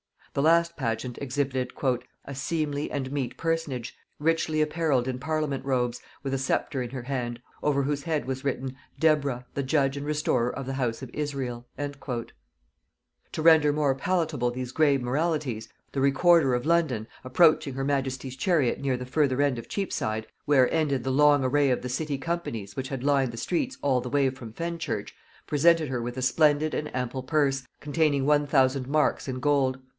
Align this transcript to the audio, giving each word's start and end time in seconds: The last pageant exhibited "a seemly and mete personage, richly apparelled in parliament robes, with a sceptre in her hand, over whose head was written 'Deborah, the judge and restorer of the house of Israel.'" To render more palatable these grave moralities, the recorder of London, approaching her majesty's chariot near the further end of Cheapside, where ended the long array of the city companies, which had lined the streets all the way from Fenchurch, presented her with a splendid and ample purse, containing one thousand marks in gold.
The 0.33 0.41
last 0.41 0.77
pageant 0.77 1.17
exhibited 1.21 1.73
"a 2.23 2.33
seemly 2.33 2.89
and 2.89 3.11
mete 3.11 3.35
personage, 3.37 3.95
richly 4.17 4.61
apparelled 4.61 5.07
in 5.07 5.19
parliament 5.19 5.63
robes, 5.65 6.01
with 6.23 6.33
a 6.33 6.37
sceptre 6.39 6.81
in 6.81 6.91
her 6.91 7.03
hand, 7.03 7.41
over 7.61 7.83
whose 7.83 8.03
head 8.03 8.25
was 8.25 8.43
written 8.45 8.75
'Deborah, 8.97 9.45
the 9.55 9.61
judge 9.61 9.97
and 9.97 10.05
restorer 10.05 10.49
of 10.49 10.65
the 10.65 10.75
house 10.75 11.01
of 11.03 11.11
Israel.'" 11.13 11.67
To 11.77 13.41
render 13.41 13.73
more 13.73 13.93
palatable 13.93 14.49
these 14.51 14.71
grave 14.71 15.01
moralities, 15.01 15.67
the 15.91 16.01
recorder 16.01 16.55
of 16.55 16.65
London, 16.65 17.07
approaching 17.25 17.73
her 17.73 17.83
majesty's 17.83 18.37
chariot 18.37 18.79
near 18.79 18.95
the 18.97 19.05
further 19.05 19.39
end 19.41 19.59
of 19.59 19.67
Cheapside, 19.67 20.25
where 20.45 20.73
ended 20.73 21.03
the 21.03 21.11
long 21.11 21.43
array 21.43 21.69
of 21.69 21.81
the 21.81 21.89
city 21.89 22.17
companies, 22.17 22.77
which 22.77 22.87
had 22.87 23.03
lined 23.03 23.33
the 23.33 23.37
streets 23.37 23.77
all 23.83 23.99
the 24.01 24.09
way 24.09 24.29
from 24.31 24.53
Fenchurch, 24.53 25.13
presented 25.45 25.89
her 25.89 26.01
with 26.01 26.17
a 26.17 26.21
splendid 26.23 26.73
and 26.73 26.95
ample 26.95 27.21
purse, 27.21 27.63
containing 27.81 28.25
one 28.25 28.47
thousand 28.47 28.87
marks 28.87 29.27
in 29.27 29.41
gold. 29.41 29.77